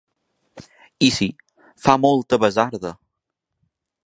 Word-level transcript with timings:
I 1.07 1.09
sí, 1.17 1.27
fa 1.85 1.99
molta 2.07 2.43
basarda. 2.45 2.95